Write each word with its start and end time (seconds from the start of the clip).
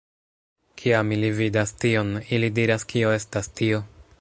Kiam 0.81 1.11
ili 1.17 1.29
vidas 1.41 1.73
tion, 1.83 2.09
ili 2.39 2.49
diras 2.61 2.87
kio 2.95 3.13
estas 3.19 3.53
tio? 3.61 3.83